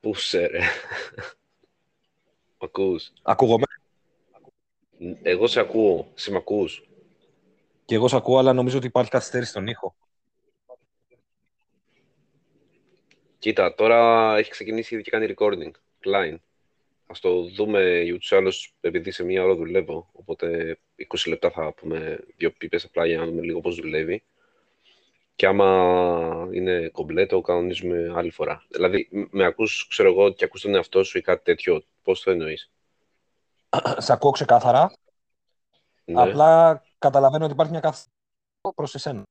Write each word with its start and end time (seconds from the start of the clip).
Πού 0.00 0.14
σε 0.14 0.46
ρε. 0.46 0.60
Μ' 2.58 2.64
ακούς. 2.64 3.12
Ακούγομαι. 3.22 3.64
Εγώ 5.22 5.46
σε 5.46 5.60
ακούω. 5.60 6.12
Εσύ 6.14 6.30
μ' 6.30 6.36
ακούς. 6.36 6.88
Και 7.84 7.94
εγώ 7.94 8.08
σε 8.08 8.16
ακούω, 8.16 8.38
αλλά 8.38 8.52
νομίζω 8.52 8.76
ότι 8.76 8.86
υπάρχει 8.86 9.10
καθυστέρηση 9.10 9.50
στον 9.50 9.66
ήχο. 9.66 9.94
Κοίτα, 13.38 13.74
τώρα 13.74 14.36
έχει 14.36 14.50
ξεκινήσει 14.50 14.94
ήδη 14.94 15.02
και 15.02 15.10
κάνει 15.10 15.34
recording. 15.36 15.70
Klein. 16.04 16.36
Ας 17.06 17.20
το 17.20 17.42
δούμε 17.42 18.00
για 18.00 18.18
τους 18.18 18.32
άλλους, 18.32 18.74
επειδή 18.80 19.10
σε 19.10 19.24
μία 19.24 19.44
ώρα 19.44 19.54
δουλεύω, 19.54 20.08
οπότε 20.12 20.78
20 20.96 21.28
λεπτά 21.28 21.50
θα 21.50 21.74
πούμε 21.74 22.24
δύο 22.36 22.50
πίπες 22.52 22.84
απλά 22.84 23.06
για 23.06 23.18
να 23.18 23.26
δούμε 23.26 23.42
λίγο 23.42 23.60
πώς 23.60 23.76
δουλεύει. 23.76 24.24
Και 25.38 25.46
άμα 25.46 26.48
είναι 26.52 26.88
κομπλέτο, 26.88 27.40
κανονίζουμε 27.40 28.12
άλλη 28.16 28.30
φορά. 28.30 28.66
Δηλαδή, 28.68 29.08
μ- 29.10 29.28
με 29.30 29.44
ακούς, 29.44 29.86
ξέρω 29.88 30.08
εγώ, 30.08 30.32
και 30.32 30.44
ακούς 30.44 30.60
τον 30.60 30.74
εαυτό 30.74 31.04
σου 31.04 31.18
ή 31.18 31.20
κάτι 31.20 31.44
τέτοιο. 31.44 31.82
Πώς 32.02 32.22
το 32.22 32.30
εννοείς; 32.30 32.70
σε 33.98 34.12
ακούω 34.12 34.30
ξεκάθαρα. 34.30 34.92
Ναι. 36.04 36.22
Απλά 36.22 36.82
καταλαβαίνω 36.98 37.44
ότι 37.44 37.52
υπάρχει 37.52 37.72
μια 37.72 37.80
καθυστέρηση 37.80 38.16
προς 38.74 38.94
εσένα. 38.94 39.22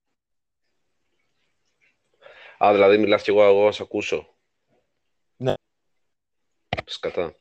Α, 2.64 2.70
δηλαδή 2.74 2.98
μιλάς 2.98 3.24
κι 3.24 3.30
εγώ, 3.30 3.44
εγώ 3.44 3.66
να 3.66 3.72
σε 3.72 3.84
ακούσω. 3.84 4.36
Ναι. 5.38 5.54
Σκατά. 6.86 7.36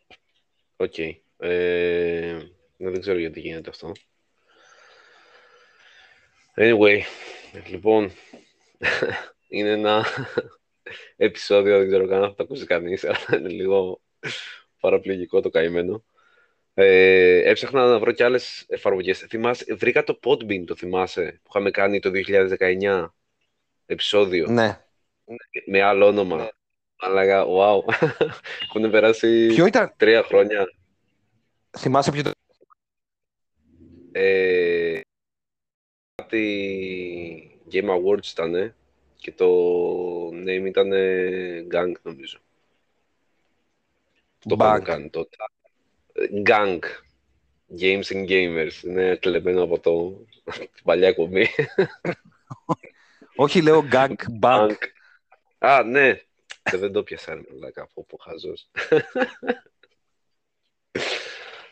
ΟΚ. 0.76 0.98
Ε, 1.38 2.38
ναι, 2.76 2.90
δεν 2.90 3.00
ξέρω 3.00 3.18
γιατί 3.18 3.40
γίνεται 3.40 3.70
αυτό. 3.70 3.92
Anyway, 6.56 7.00
λοιπόν, 7.68 8.12
είναι 9.48 9.70
ένα 9.70 10.04
επεισόδιο, 11.16 11.78
δεν 11.78 11.86
ξέρω 11.86 12.06
καν 12.08 12.22
αν 12.22 12.28
θα 12.28 12.34
το 12.34 12.42
ακούσει 12.42 12.66
κανείς, 12.66 13.04
αλλά 13.04 13.18
είναι 13.38 13.48
λίγο 13.48 14.00
παραπληγικό 14.80 15.40
το 15.40 15.50
καημένο. 15.50 16.04
Ε, 16.74 17.50
έψαχνα 17.50 17.86
να 17.86 17.98
βρω 17.98 18.12
και 18.12 18.24
άλλες 18.24 18.64
εφαρμογές. 18.68 19.18
Θυμάσαι, 19.18 19.74
βρήκα 19.74 20.04
το 20.04 20.18
Podbean, 20.22 20.64
το 20.66 20.74
θυμάσαι, 20.74 21.40
που 21.42 21.48
είχαμε 21.50 21.70
κάνει 21.70 21.98
το 22.00 22.10
2019 22.10 23.14
επεισόδιο; 23.86 24.46
Ναι. 24.48 24.80
με 25.66 25.82
άλλο 25.82 26.06
όνομα. 26.06 26.48
Αλλά, 26.98 27.44
wow, 27.48 27.92
έχουν 28.68 28.90
περάσει 28.90 29.46
Ποιο 29.46 29.66
ήταν, 29.66 29.92
τρία 29.96 30.22
χρόνια. 30.22 30.66
θυμάσαι 31.78 32.10
ποιο 32.10 32.20
ήταν. 32.20 32.32
Ε, 34.12 35.00
κάτι 36.14 37.45
Game 37.70 37.88
Awards 37.90 38.26
ήταν 38.30 38.74
και 39.16 39.32
το 39.32 39.48
name 40.28 40.64
ήταν 40.66 40.90
Gang 41.72 41.92
νομίζω. 42.02 42.38
Το 44.38 44.56
είχαμε 44.58 44.78
Bang. 44.78 44.82
κάνει 44.82 45.10
τότε. 45.10 45.36
Ε, 46.12 46.26
Gang. 46.46 46.78
Games 47.80 48.04
and 48.04 48.28
Gamers. 48.28 48.82
Είναι 48.82 49.16
κλεμμένο 49.16 49.62
από 49.62 49.80
το 49.80 50.24
την 50.50 50.84
παλιά 50.84 51.08
εκπομπή. 51.08 51.48
Όχι, 53.36 53.62
λέω 53.62 53.88
gag 53.92 54.14
back. 54.40 54.74
Α, 55.58 55.82
ναι. 55.82 56.20
Και 56.62 56.76
δεν 56.76 56.92
το 56.92 57.02
πιάσα, 57.02 57.34
ρε 57.34 57.40
μαλάκα, 57.50 57.82
από 57.82 58.04
που 58.04 58.16
χαζός. 58.18 58.70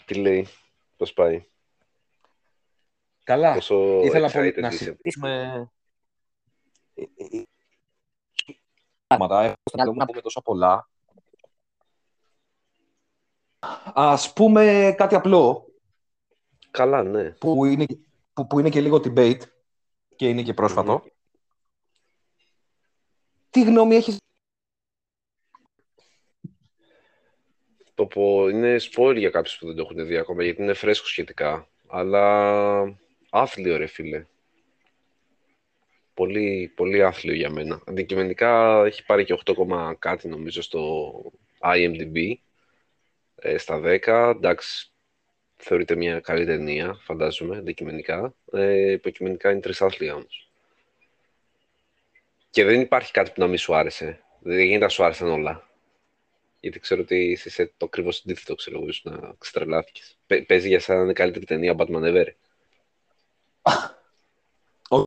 Τι 0.04 0.14
λέει, 0.14 0.46
πώς 0.96 1.12
πάει, 1.12 1.44
Καλά. 3.24 3.54
πόσο 3.54 4.00
Ήθελα 4.04 4.30
πολύ 4.30 4.52
excited 4.56 4.60
να 4.60 4.68
είσαι; 4.68 4.76
συζητήσουμε. 4.76 5.70
Πράγματα. 9.06 9.42
Έχω 9.42 9.54
στο 9.64 9.76
μυαλό 9.76 9.92
μου 9.92 9.98
να 9.98 10.04
πούμε 10.04 10.20
τόσα 10.20 10.40
πολλά. 10.40 10.88
Ας 13.94 14.32
πούμε 14.32 14.94
κάτι 14.96 15.14
απλό, 15.14 15.68
Καλά, 16.70 17.02
ναι. 17.02 17.30
που 17.30 17.64
είναι, 17.64 17.86
που, 18.32 18.46
που 18.46 18.58
είναι 18.58 18.68
και 18.68 18.80
λίγο 18.80 18.96
debate 18.96 19.40
και 20.16 20.28
είναι 20.28 20.42
και 20.42 20.54
πρόσφατο. 20.54 21.04
Τι 23.50 23.62
γνώμη 23.62 23.94
έχεις; 23.94 24.16
Το 27.94 28.06
πω 28.06 28.48
είναι 28.48 28.76
spoiler 28.80 29.16
για 29.18 29.30
κάποιους 29.30 29.58
που 29.58 29.66
δεν 29.66 29.76
το 29.76 29.82
έχουν 29.82 30.06
δει 30.06 30.16
ακόμα, 30.16 30.42
γιατί 30.42 30.62
είναι 30.62 30.74
φρέσκο 30.74 31.06
σχετικά. 31.06 31.68
Αλλά 31.86 32.98
άθλιο, 33.30 33.76
ρε 33.76 33.86
φίλε. 33.86 34.26
Πολύ, 36.14 36.72
πολύ 36.74 37.02
άθλιο 37.02 37.34
για 37.34 37.50
μένα. 37.50 37.82
Αντικειμενικά 37.86 38.82
έχει 38.84 39.04
πάρει 39.04 39.24
και 39.24 39.38
8, 39.44 39.54
κόμμα 39.54 39.96
κάτι 39.98 40.28
νομίζω 40.28 40.62
στο 40.62 41.12
IMDb. 41.58 42.34
Ε, 43.36 43.58
στα 43.58 43.80
10, 43.84 44.32
εντάξει, 44.36 44.92
θεωρείται 45.56 45.96
μια 45.96 46.20
καλή 46.20 46.44
ταινία, 46.44 46.94
φαντάζομαι, 47.00 47.56
αντικειμενικά. 47.56 48.34
Ε, 48.52 48.90
υποκειμενικά 48.90 49.50
είναι 49.50 49.60
τρισάθλια 49.60 50.14
όμως. 50.14 50.50
Και 52.50 52.64
δεν 52.64 52.80
υπάρχει 52.80 53.12
κάτι 53.12 53.30
που 53.30 53.40
να 53.40 53.46
μην 53.46 53.58
σου 53.58 53.74
άρεσε. 53.74 54.24
Δεν 54.40 54.60
γίνεται 54.60 54.84
να 54.84 54.88
σου 54.88 55.04
άρεσαν 55.04 55.28
όλα. 55.28 55.68
Γιατί 56.60 56.78
ξέρω 56.78 57.00
ότι 57.02 57.16
είσαι 57.16 57.50
στο 57.50 57.84
ακριβώς 57.84 58.20
αντίθετο, 58.24 58.54
ξέρω 58.54 58.78
εγώ, 58.78 58.88
ήσουν 58.88 59.12
να 59.12 59.34
ξετρελάθηκες. 59.38 60.18
Παίζει 60.46 60.68
για 60.68 60.80
σένα 60.80 60.98
να 60.98 61.04
είναι 61.04 61.12
καλύτερη 61.12 61.44
ταινία 61.44 61.74
Batman 61.78 62.02
Ever. 62.02 62.26
Όχι. 64.88 65.06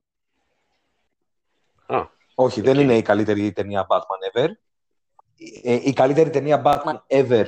Α, 1.86 2.10
Όχι, 2.40 2.60
δεν 2.60 2.76
ΟΚ. 2.76 2.82
είναι 2.82 2.96
η 2.96 3.02
καλύτερη 3.02 3.52
ταινία 3.52 3.86
Batman 3.88 4.32
ever. 4.32 4.48
Ε, 5.62 5.74
η 5.74 5.92
καλύτερη 5.92 6.30
ταινία 6.30 6.62
Batman 6.64 6.98
ever 7.06 7.44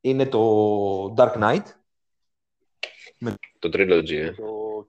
είναι 0.00 0.26
το 0.26 1.14
Dark 1.16 1.32
Knight. 1.32 1.62
το 3.58 3.68
trilogy, 3.72 4.12
ε. 4.12 4.32
Το... 4.32 4.88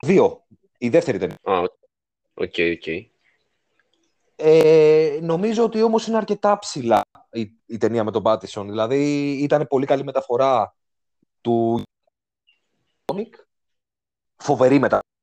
Δύο. 0.00 0.46
Η 0.78 0.88
δεύτερη 0.88 1.18
ταινία. 1.18 1.38
Α, 1.42 1.62
ΟΚ, 2.34 2.54
ΟΚ. 2.72 2.86
Ε, 4.36 5.18
νομίζω 5.22 5.64
ότι 5.64 5.82
όμως 5.82 6.06
είναι 6.06 6.16
αρκετά 6.16 6.58
ψηλά 6.58 7.02
η, 7.30 7.52
η 7.66 7.78
ταινία 7.78 8.04
με 8.04 8.10
τον 8.10 8.22
Πάτινσον. 8.22 8.68
Δηλαδή 8.68 9.32
ήταν 9.32 9.66
πολύ 9.66 9.86
καλή 9.86 10.04
μεταφορά 10.04 10.76
του 11.40 11.82
comic. 13.04 13.30
Φοβερή 14.36 14.78
μεταφορά 14.78 15.14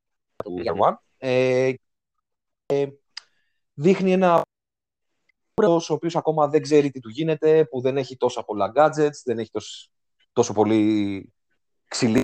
του 0.43 0.61
Year 0.65 0.89
One. 0.89 0.95
Ε, 1.17 1.73
ε, 2.65 2.87
δείχνει 3.73 4.11
ένα 4.11 4.41
ο 5.61 5.93
οποίος 5.93 6.15
ακόμα 6.15 6.47
δεν 6.47 6.61
ξέρει 6.61 6.91
τι 6.91 6.99
του 6.99 7.09
γίνεται, 7.09 7.65
που 7.65 7.81
δεν 7.81 7.97
έχει 7.97 8.17
τόσα 8.17 8.43
πολλά 8.43 8.71
gadgets, 8.75 9.21
δεν 9.23 9.39
έχει 9.39 9.49
τόσο, 9.49 9.89
τόσο 10.33 10.53
πολύ 10.53 11.33
ξυλί. 11.87 12.23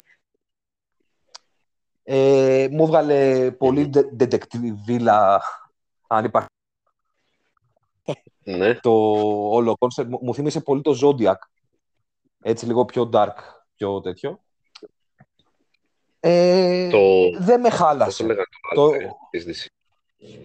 Ε, 2.03 2.67
μου 2.71 2.83
έβγαλε 2.83 3.51
πολύ 3.51 3.89
detective 4.19 5.09
αν 6.07 6.25
υπάρχει 6.25 6.47
Ναι, 8.43 8.75
το 8.75 8.91
όλο 9.49 9.77
concept. 9.79 10.05
Μου- 10.05 10.19
Μου 10.21 10.33
θύμισε 10.33 10.61
πολύ 10.61 10.81
το 10.81 10.99
Zodiac. 11.01 11.35
Έτσι 12.41 12.65
λίγο 12.65 12.85
πιο 12.85 13.09
dark, 13.13 13.35
πιο 13.75 14.01
τέτοιο. 14.01 14.43
Ε, 16.19 16.89
το. 16.89 16.99
Δεν 17.39 17.59
με 17.59 17.69
Πώς 17.69 17.77
χάλασε. 17.77 18.21
το 18.21 18.27
λέγανε 18.27 18.45
το 18.75 18.81
άλλο, 18.81 18.93
ε, 18.93 19.09
της 19.29 19.45
DC. 19.45 19.65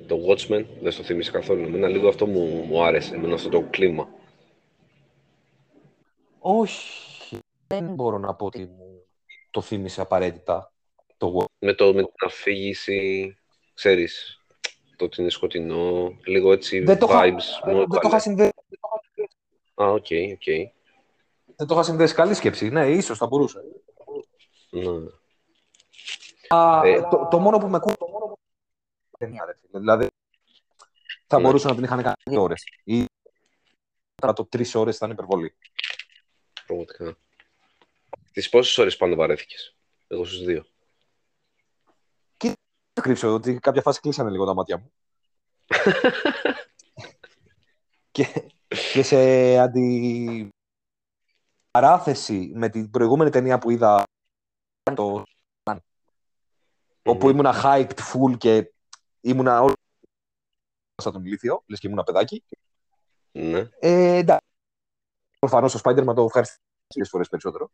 Το 0.06 0.16
Watchmen, 0.28 0.64
δεν 0.80 0.92
στο 0.92 1.02
θύμισε 1.02 1.30
καθόλου. 1.30 1.62
Εμένα 1.64 1.88
λίγο 1.88 2.08
αυτό 2.08 2.26
μου, 2.26 2.64
μου 2.68 2.84
άρεσε, 2.84 3.14
εμένα 3.14 3.34
αυτό 3.34 3.48
το 3.48 3.60
κλίμα. 3.70 4.08
Όχι, 6.38 7.38
δεν 7.66 7.84
μπορώ 7.94 8.18
να 8.18 8.34
πω 8.34 8.46
ότι 8.46 8.58
μου 8.58 9.02
το 9.50 9.60
θύμισε 9.60 10.00
απαραίτητα 10.00 10.72
το 11.16 11.46
Με, 11.58 11.72
το, 11.74 11.94
με 11.94 12.02
την 12.02 12.12
αφήγηση, 12.26 13.36
ξέρεις, 13.74 14.40
το 14.96 15.04
ότι 15.04 15.20
είναι 15.20 15.30
σκοτεινό, 15.30 16.16
λίγο 16.24 16.52
έτσι 16.52 16.80
Δεν 16.80 16.98
το 16.98 17.06
είχα- 17.10 17.20
vibes 17.22 17.66
μου 17.66 17.76
Δεν 17.76 17.86
το, 17.88 17.96
είχα 17.96 18.00
έβαλε. 18.06 18.20
συνδέ... 18.20 18.50
Α, 19.74 19.86
οκ, 19.86 20.06
οκ. 20.32 20.44
δεν 21.56 21.66
το 21.66 21.74
είχα 21.74 21.82
συνδέσει. 21.82 22.14
Καλή 22.14 22.34
σκέψη. 22.34 22.68
Ναι, 22.68 22.86
ίσως 22.90 23.18
θα 23.18 23.26
μπορούσε. 23.26 23.58
Ναι. 24.70 24.82
Α, 26.48 26.80
Ε, 26.84 27.00
το, 27.00 27.28
το 27.30 27.38
μόνο 27.38 27.58
που 27.58 27.68
με 27.68 27.76
ακούει. 27.76 27.94
ταινία, 29.18 29.44
ρε 29.44 29.52
φίλε. 29.60 29.78
Δηλαδή, 29.78 30.06
θα 31.26 31.36
Ναι. 31.36 31.42
μπορούσαν 31.42 31.68
να 31.70 31.74
την 31.76 31.84
είχαν 31.84 32.02
κάνει 32.02 32.14
δύο 32.24 32.42
ώρες. 32.42 32.64
Ή 32.84 33.04
τώρα 34.14 34.32
το 34.32 34.44
τρεις 34.46 34.74
ώρες 34.74 34.96
ήταν 34.96 35.10
υπερβολή. 35.10 35.54
Πραγματικά. 36.66 37.16
Τις 38.32 38.48
πόσες 38.48 38.78
ώρες 38.78 38.96
πάνω 38.96 39.14
βαρέθηκες; 39.14 39.76
Εγώ 40.06 40.24
στους 40.24 40.44
δύο. 40.44 40.66
Θα 42.96 43.02
κρύψω 43.02 43.34
ότι 43.34 43.58
κάποια 43.58 43.82
φάση 43.82 44.00
κλείσανε 44.00 44.30
λίγο 44.30 44.44
τα 44.44 44.54
μάτια 44.54 44.78
μου. 44.78 44.92
και, 48.12 48.48
και 48.92 49.02
σε 49.02 49.16
αντιπαράθεση 49.58 50.52
με 52.54 52.68
την 52.68 52.90
προηγούμενη 52.90 53.30
ταινία 53.30 53.58
που 53.58 53.70
είδα 53.70 54.02
το, 54.94 55.22
όπου 57.04 57.28
ήμουνα 57.28 57.62
hyped 57.64 57.98
full 58.12 58.38
και 58.38 58.72
ήμουνα 59.20 59.60
όλο 59.62 59.74
σαν 61.02 61.12
τον 61.12 61.24
ηλίθιο, 61.24 61.62
λες 61.66 61.78
και 61.80 61.86
ήμουν 61.86 61.98
ένα 61.98 62.12
παιδάκι. 62.12 62.44
Ναι. 63.32 63.68
Ε, 63.78 64.16
εντάξει. 64.16 64.46
Προφανώς 65.38 65.74
ο 65.74 65.80
Spider-Man 65.82 66.14
το 66.14 66.24
ευχαριστεί 66.24 66.58
πολλές 66.94 67.08
φορές 67.08 67.28
περισσότερο. 67.28 67.70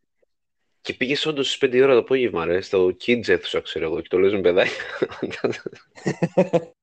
Και 0.80 0.94
πήγες 0.94 1.26
όντως 1.26 1.46
στις 1.52 1.58
5 1.70 1.82
ώρα 1.82 1.92
το 1.92 1.98
απόγευμα, 1.98 2.44
ρε, 2.44 2.60
στο 2.60 2.86
Kids 2.86 3.28
αίθουσα, 3.28 3.60
ξέρω 3.60 3.84
εγώ, 3.84 4.00
και 4.00 4.08
το 4.08 4.18
λες 4.18 4.32
με 4.32 4.40
παιδάκι. 4.40 4.72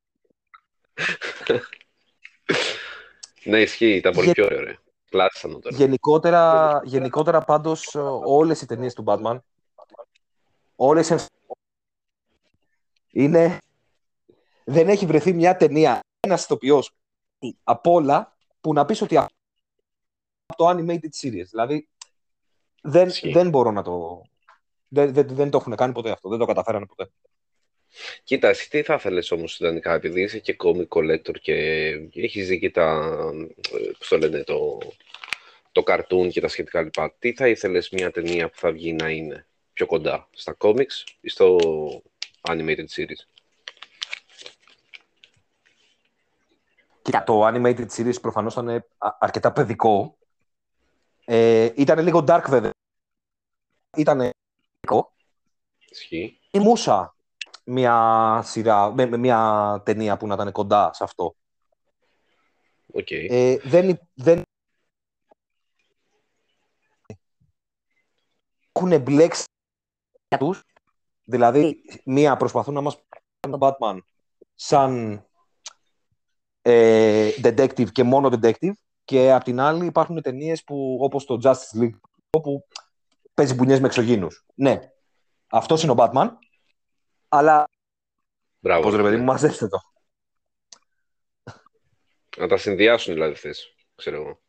ναι, 3.43 3.61
ισχύει, 3.61 3.95
ήταν 3.95 4.13
πολύ 4.13 4.25
Γε- 4.25 4.35
πιο 4.35 4.45
ωραίο, 4.45 4.63
ρε. 4.63 4.77
Κλάτσαν 5.09 5.61
τώρα. 5.61 5.75
Γενικότερα, 5.75 6.81
γενικότερα 6.83 7.41
πάντως, 7.41 7.95
όλες 8.23 8.61
οι 8.61 8.65
ταινίες 8.65 8.93
του 8.93 9.03
Batman, 9.07 9.37
όλες 10.75 11.09
οι- 11.09 11.15
είναι... 13.17 13.57
Δεν 14.63 14.89
έχει 14.89 15.05
βρεθεί 15.05 15.33
μια 15.33 15.57
ταινία, 15.57 15.99
ένας 16.19 16.43
ηθοποιός 16.43 16.91
από 17.63 17.91
όλα, 17.91 18.37
που 18.61 18.73
να 18.73 18.85
πεις 18.85 19.01
ότι 19.01 19.17
από 19.17 19.33
το 20.55 20.69
animated 20.69 21.21
series. 21.21 21.45
Δηλαδή, 21.49 21.89
δεν, 22.81 23.07
Ισχύει. 23.07 23.31
δεν 23.31 23.49
μπορώ 23.49 23.71
να 23.71 23.81
το... 23.83 24.21
Δεν, 24.87 25.13
δεν, 25.13 25.27
δεν 25.27 25.49
το 25.49 25.57
έχουν 25.57 25.75
κάνει 25.75 25.93
ποτέ 25.93 26.11
αυτό, 26.11 26.29
δεν 26.29 26.39
το 26.39 26.45
καταφέρανε 26.45 26.85
ποτέ. 26.85 27.11
Κοίτα, 28.23 28.47
εσύ 28.47 28.69
τι 28.69 28.81
θα 28.81 28.93
ήθελε 28.93 29.23
όμως 29.29 29.59
ιδανικά, 29.59 29.93
επειδή 29.93 30.21
είσαι 30.21 30.39
και 30.39 30.55
comic 30.63 30.87
collector 30.87 31.39
και 31.41 31.53
έχεις 32.13 32.47
δει 32.47 32.59
και 32.59 32.71
τα. 32.71 33.11
Πώς 33.97 34.07
το 34.07 34.17
λένε, 34.17 34.43
το, 34.43 34.77
το 35.71 35.83
cartoon 35.85 36.29
και 36.31 36.41
τα 36.41 36.47
σχετικά 36.47 36.81
λοιπά. 36.81 37.15
Τι 37.19 37.33
θα 37.33 37.47
ήθελες 37.47 37.89
μια 37.89 38.11
ταινία 38.11 38.49
που 38.49 38.57
θα 38.57 38.71
βγει 38.71 38.93
να 38.93 39.09
είναι 39.09 39.47
πιο 39.73 39.85
κοντά, 39.85 40.27
στα 40.31 40.57
comics 40.59 41.03
ή 41.21 41.29
στο 41.29 41.57
animated 42.47 42.85
series. 42.95 43.25
Κοίτα, 47.01 47.23
το 47.23 47.47
animated 47.47 47.87
series 47.97 48.21
προφανώς 48.21 48.53
ήταν 48.53 48.69
α- 48.69 49.17
αρκετά 49.19 49.51
παιδικό. 49.51 50.17
Ε, 51.25 51.71
ήταν 51.75 51.99
λίγο 51.99 52.23
dark 52.27 52.43
βέβαια. 52.47 52.71
Ήταν 53.97 54.17
παιδικό. 54.79 55.13
Ισχύει. 55.89 56.39
Θυμούσα 56.49 57.15
μια 57.63 58.41
σειρά, 58.45 58.91
με, 58.93 59.05
με 59.05 59.17
μια 59.17 59.81
ταινία 59.85 60.17
που 60.17 60.27
να 60.27 60.33
ήταν 60.33 60.51
κοντά 60.51 60.93
σε 60.93 61.03
αυτό. 61.03 61.35
ΟΚ. 62.93 63.11
Ε, 63.11 63.57
δεν, 63.63 63.89
υ- 63.89 64.01
δεν 64.13 64.41
έχουν 68.71 69.01
μπλέξει 69.01 69.43
τους. 70.39 70.63
Δηλαδή, 71.29 71.81
μία 72.05 72.37
προσπαθούν 72.37 72.73
να 72.73 72.81
μας 72.81 72.97
πούν 73.39 73.59
τον 73.59 73.59
Batman 73.61 73.97
σαν 74.55 75.21
ε, 76.61 77.29
detective 77.43 77.91
και 77.91 78.03
μόνο 78.03 78.29
detective 78.31 78.71
και 79.03 79.31
απ' 79.31 79.43
την 79.43 79.59
άλλη 79.59 79.85
υπάρχουν 79.85 80.21
ταινίες 80.21 80.63
που 80.63 80.97
όπως 81.01 81.25
το 81.25 81.39
Justice 81.43 81.81
League 81.81 81.99
όπου 82.29 82.67
παίζει 83.33 83.53
μπουνιές 83.53 83.79
με 83.79 83.87
εξωγήινους. 83.87 84.45
Ναι, 84.55 84.91
αυτός 85.47 85.83
είναι 85.83 85.91
ο 85.91 85.95
Batman, 85.97 86.29
αλλά 87.27 87.69
Μπράβο. 88.59 88.81
πώς 88.81 88.95
ρε 88.95 89.01
παιδί 89.01 89.17
μου, 89.17 89.23
μαζέψτε 89.23 89.67
το. 89.67 89.79
Να 92.37 92.47
τα 92.47 92.57
συνδυάσουν 92.57 93.13
δηλαδή 93.13 93.35
θες, 93.35 93.75
ξέρω 93.95 94.15
εγώ. 94.15 94.41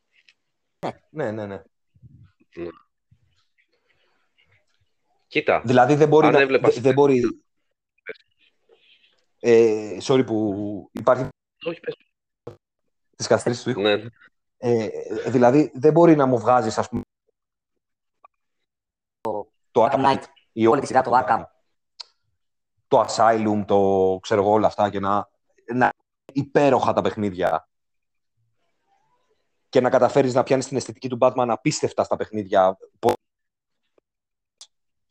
Ναι, 1.10 1.30
ναι, 1.30 1.46
ναι. 1.46 1.62
Κοίτα, 5.28 5.60
Δηλαδή 5.64 5.94
δεν 5.94 6.08
μπορεί 6.08 6.26
Αν 6.26 6.32
να... 6.32 6.40
έβλεπα 6.40 6.68
δε- 6.68 6.80
δεν 6.80 6.92
μπορεί... 6.94 7.42
Ε, 9.40 9.96
sorry 10.02 10.26
που 10.26 10.88
υπάρχει 10.92 11.28
όχι 11.66 11.80
πες. 11.80 11.96
τις 13.16 13.26
καθυστερήσεις 13.26 13.64
του 13.64 13.70
ήχου. 13.70 13.80
Ναι, 13.80 14.02
Ε, 14.56 14.88
δηλαδή 15.26 15.70
δεν 15.74 15.92
μπορεί 15.92 16.16
να 16.16 16.26
μου 16.26 16.38
βγάζεις 16.38 16.78
ας 16.78 16.88
πούμε 16.88 17.02
το, 19.20 19.52
το 19.70 19.84
Arkham 19.84 20.04
Knight. 20.04 20.22
ή 20.52 20.66
Όλη 20.66 20.80
τη 20.80 20.86
σειρά, 20.86 21.02
το 21.02 21.10
Arkham. 21.14 21.42
το 22.88 23.00
Asylum, 23.08 23.64
το 23.66 24.18
ξέρω 24.22 24.40
εγώ 24.42 24.50
όλα 24.52 24.66
αυτά 24.66 24.90
και 24.90 25.00
να, 25.00 25.28
να 25.74 25.90
υπέροχα 26.32 26.92
τα 26.92 27.02
παιχνίδια 27.02 27.68
και 29.68 29.80
να 29.80 29.90
καταφέρεις 29.90 30.34
να 30.34 30.42
πιάνεις 30.42 30.66
την 30.66 30.76
αισθητική 30.76 31.08
του 31.08 31.18
Batman 31.20 31.46
απίστευτα 31.48 32.04
στα 32.04 32.16
παιχνίδια 32.16 32.78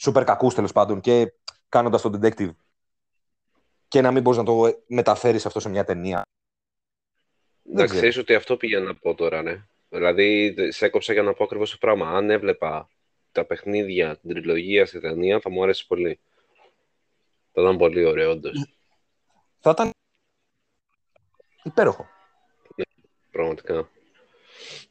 σούπερ 0.07 0.23
κακούς 0.23 0.53
τέλος 0.53 0.71
πάντων 0.71 1.01
και 1.01 1.33
κάνοντας 1.69 2.01
τον 2.01 2.19
detective 2.21 2.49
και 3.87 4.01
να 4.01 4.11
μην 4.11 4.21
μπορείς 4.21 4.39
να 4.39 4.45
το 4.45 4.83
μεταφέρεις 4.87 5.45
αυτό 5.45 5.59
σε 5.59 5.69
μια 5.69 5.83
ταινία. 5.83 6.21
Δεν 7.63 7.73
Εντάξει, 7.73 7.85
ξέρω. 7.93 7.99
ξέρεις 7.99 8.17
ότι 8.17 8.35
αυτό 8.35 8.57
πήγα 8.57 8.79
να 8.79 8.95
πω 8.95 9.13
τώρα, 9.15 9.41
ναι. 9.41 9.65
Δηλαδή, 9.89 10.55
σε 10.69 10.85
έκοψα 10.85 11.13
για 11.13 11.21
να 11.23 11.33
πω 11.33 11.43
ακριβώς 11.43 11.71
το 11.71 11.77
πράγμα. 11.79 12.09
Αν 12.09 12.29
έβλεπα 12.29 12.89
τα 13.31 13.45
παιχνίδια, 13.45 14.17
την 14.17 14.29
τριλογία 14.29 14.85
στη 14.85 14.99
ταινία, 14.99 15.39
θα 15.39 15.49
μου 15.49 15.63
άρεσε 15.63 15.85
πολύ. 15.87 16.19
Θα 17.51 17.61
ήταν 17.61 17.77
πολύ 17.77 18.05
ωραίο, 18.05 18.31
όντως. 18.31 18.77
Θα 19.59 19.69
ήταν 19.69 19.89
υπέροχο. 21.63 22.07
Πραγματικά. 23.31 23.89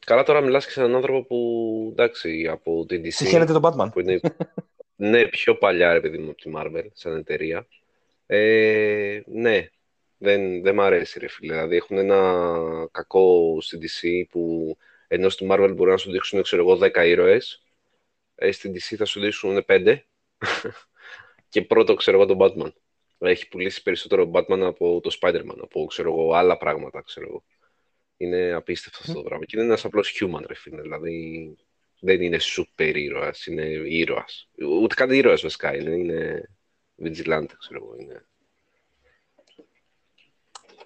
Καλά, 0.07 0.23
τώρα 0.23 0.41
μιλάς 0.41 0.65
και 0.65 0.71
σε 0.71 0.81
έναν 0.81 0.95
άνθρωπο 0.95 1.23
που, 1.23 1.89
εντάξει, 1.93 2.47
από 2.49 2.87
την 2.87 3.03
DC, 3.03 3.09
Συγχαίρετε 3.13 3.53
τον 3.53 3.63
Batman. 3.65 3.89
που 3.93 4.01
είναι 4.01 4.21
ναι, 4.96 5.28
πιο 5.28 5.56
παλιά, 5.56 5.93
ρε 5.93 6.00
παιδί 6.00 6.19
μου, 6.19 6.31
από 6.31 6.40
τη 6.40 6.50
Marvel, 6.56 6.87
σαν 6.93 7.16
εταιρεία. 7.16 7.66
Ε, 8.26 9.20
ναι, 9.26 9.69
δεν, 10.19 10.62
δεν 10.62 10.75
μ' 10.75 10.81
αρέσει, 10.81 11.19
ρε 11.19 11.28
φίλε. 11.28 11.52
Δηλαδή, 11.52 11.76
έχουν 11.76 11.98
ένα 11.98 12.88
κακό 12.90 13.56
στην 13.60 13.81
DC 13.81 14.25
που 14.31 14.76
ενώ 15.08 15.28
στη 15.28 15.46
Marvel 15.50 15.72
μπορεί 15.75 15.90
να 15.90 15.96
σου 15.96 16.10
δείξουν, 16.10 16.43
ξέρω 16.43 16.62
εγώ, 16.62 16.78
10 16.82 17.06
ήρωες, 17.06 17.62
ε, 18.34 18.50
στην 18.52 18.72
DC 18.72 18.94
θα 18.96 19.04
σου 19.04 19.20
δείξουν 19.20 19.64
5 19.69 19.98
και 21.48 21.62
πρώτο, 21.62 21.94
ξέρω 21.94 22.20
εγώ, 22.20 22.26
τον 22.26 22.38
Batman. 22.40 22.72
Έχει 23.19 23.48
πουλήσει 23.48 23.82
περισσότερο 23.82 24.31
Batman 24.34 24.60
από 24.60 25.00
το 25.00 25.19
Spider-Man, 25.20 25.58
από, 25.62 25.84
ξέρω 25.84 26.12
εγώ, 26.12 26.32
άλλα 26.34 26.56
πράγματα, 26.56 27.02
ξέρω 27.02 27.26
εγώ. 27.26 27.44
Είναι 28.16 28.52
απίστευτο 28.52 28.98
αυτό 29.00 29.14
το 29.14 29.22
πράγμα. 29.22 29.44
Και 29.44 29.56
είναι 29.56 29.66
ένας 29.66 29.84
απλός 29.84 30.20
human, 30.20 30.43
ρε 30.46 30.54
φίλε. 30.54 30.81
Δηλαδή, 30.81 31.56
δεν 32.00 32.22
είναι 32.22 32.38
σούπερ 32.38 32.96
ήρωας, 32.96 33.46
είναι 33.46 33.62
ήρωας. 33.87 34.48
Ούτε 34.81 34.94
καν 34.94 35.10
ήρωας 35.10 35.43
βασικά 35.43 35.76
είναι, 35.76 35.90
είναι 35.90 36.50
vigilante, 37.02 37.52
ξέρω 37.58 37.84
εγώ. 37.84 37.94
Είναι. 37.98 38.26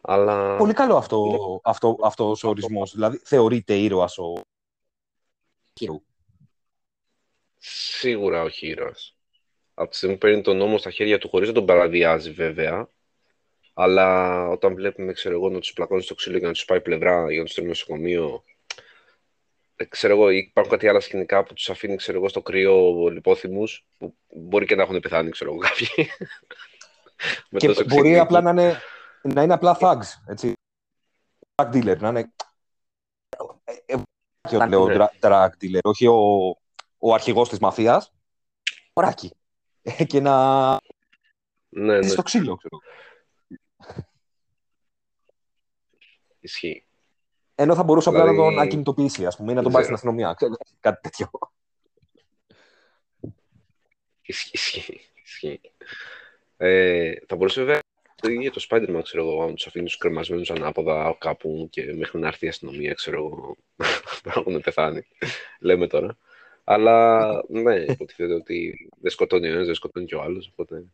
Αλλά 0.00 0.56
Πολύ 0.56 0.72
καλό 0.72 0.96
αυτό, 0.96 1.60
αυτό, 1.64 1.96
αυτός 2.02 2.44
ο 2.44 2.48
ορισμός. 2.48 2.92
Δηλαδή, 2.94 3.20
θεωρείται 3.24 3.74
ήρωας 3.74 4.18
ο... 4.18 4.40
σίγουρα 7.58 8.42
όχι 8.42 8.66
ήρωας. 8.66 9.16
Από 9.74 9.90
τη 9.90 9.96
στιγμή 9.96 10.14
που 10.14 10.20
παίρνει 10.20 10.42
τον 10.42 10.56
νόμο 10.56 10.78
στα 10.78 10.90
χέρια 10.90 11.18
του 11.18 11.28
χωρίς 11.28 11.48
να 11.48 11.54
τον 11.54 11.66
παραβιάζει 11.66 12.30
βέβαια, 12.30 12.88
αλλά 13.74 14.48
όταν 14.48 14.74
βλέπουμε, 14.74 15.12
ξέρω 15.12 15.34
εγώ, 15.34 15.48
να 15.50 15.58
τους 15.58 15.72
πλακώνει 15.72 16.02
στο 16.02 16.14
ξύλο 16.14 16.38
για 16.38 16.46
να 16.46 16.52
τους 16.52 16.64
πάει 16.64 16.80
πλευρά, 16.80 17.30
για 17.30 17.38
να 17.38 17.44
τους 17.44 17.52
στείλει 17.52 17.66
νοσοκομείο, 17.66 18.44
ε, 18.44 18.59
ξέρω 19.88 20.14
εγώ, 20.14 20.28
υπάρχουν 20.30 20.72
κάτι 20.72 20.88
άλλα 20.88 21.00
σκηνικά 21.00 21.42
που 21.44 21.54
τους 21.54 21.70
αφήνει, 21.70 21.96
ξέρω 21.96 22.18
εγώ, 22.18 22.28
στο 22.28 22.42
κρύο 22.42 23.08
λιπόθυμους, 23.08 23.86
που 23.98 24.16
μπορεί 24.28 24.66
και 24.66 24.74
να 24.74 24.82
έχουν 24.82 25.00
πεθάνει, 25.00 25.30
ξέρω 25.30 25.50
εγώ, 25.50 25.60
κάποιοι. 25.60 25.88
Με 27.50 27.58
Και 27.58 27.66
τόσο 27.66 27.84
μπορεί 27.84 28.08
ξύλο. 28.08 28.22
απλά 28.22 28.40
να 28.40 28.50
είναι, 28.50 28.80
να 29.22 29.42
είναι 29.42 29.52
απλά 29.52 29.78
thugs, 29.80 30.06
έτσι. 30.26 30.52
Drug 31.54 31.70
dealer, 31.74 31.98
να 31.98 32.08
είναι... 32.08 32.32
Ε, 33.64 33.72
ε, 33.86 34.02
και 34.48 34.56
ο 34.56 34.66
λέω 34.66 34.86
Ναι. 34.86 34.94
dra- 34.98 35.20
drug 35.20 35.48
dealer, 35.60 35.78
όχι 35.82 36.06
ο, 36.06 36.16
ο 36.98 37.14
αρχηγός 37.14 37.48
της 37.48 37.58
μαφίας. 37.58 38.12
Ωράκι. 38.92 39.30
Ε, 39.82 40.04
Και 40.04 40.20
να 40.20 40.70
Ναι, 41.68 41.98
ναι, 41.98 42.08
στο 42.08 42.22
ξύλο, 42.22 42.56
ξέρω. 42.56 42.78
ισχύει. 46.40 46.84
Ενώ 47.62 47.74
θα 47.74 47.82
μπορούσε 47.82 48.08
απλά 48.08 48.24
να 48.24 48.30
Δηλαδή- 48.30 48.54
τον 48.54 48.62
ακινητοποιήσει, 48.64 49.26
ας 49.26 49.36
πούμε, 49.36 49.52
ή 49.52 49.54
να 49.54 49.62
τον 49.62 49.72
Δεν 49.72 49.80
πάει 49.80 49.82
στην 49.82 49.96
ξέρω. 49.96 50.10
αστυνομία. 50.12 50.34
Ξέρω, 50.34 50.52
κάτι 50.80 51.00
τέτοιο. 51.00 51.30
Ισχύει, 54.22 54.50
ισχύει, 54.52 55.00
ισχύει. 55.24 55.60
Ε, 56.56 57.12
θα 57.26 57.36
μπορούσε 57.36 57.60
βέβαια 57.60 57.80
το 58.20 58.28
ίδιο 58.28 58.40
για 58.40 58.50
το 58.50 58.66
Spider-Man, 58.68 59.00
ξέρω 59.02 59.22
εγώ, 59.22 59.42
αν 59.42 59.54
τους 59.54 59.66
αφήνει 59.66 59.84
τους 59.84 59.96
κρεμασμένους 59.96 60.50
ανάποδα 60.50 61.16
κάπου 61.18 61.68
και 61.70 61.92
μέχρι 61.92 62.18
να 62.18 62.26
έρθει 62.26 62.46
η 62.46 62.48
αστυνομία, 62.48 62.94
ξέρω 62.94 63.16
εγώ, 63.16 63.56
να 64.24 64.32
έχουν 64.36 64.60
πεθάνει. 64.60 65.06
Λέμε 65.60 65.86
τώρα. 65.86 66.16
Αλλά 66.64 67.28
ναι, 67.48 67.74
υποτίθεται 67.74 68.34
ότι 68.34 68.88
δεν 69.00 69.10
σκοτώνει 69.10 69.48
ο 69.48 69.52
ένας, 69.52 69.66
δεν 69.66 69.74
σκοτώνει 69.74 70.06
και 70.06 70.14
ο 70.14 70.22
άλλος. 70.22 70.48
Οπότε... 70.52 70.84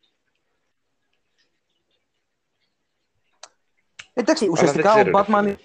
Εντάξει, 4.13 4.45
Αλλά 4.45 4.53
ουσιαστικά 4.53 4.95
δεν 4.95 5.01
ο 5.01 5.11
ξέρω, 5.11 5.25
ρε 5.25 5.25
Batman 5.29 5.43
φίλε. 5.45 5.57